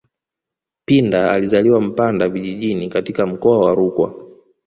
[0.85, 4.13] Pinda alizaliwa Mpanda vijijini katika mkoa wa Rukwa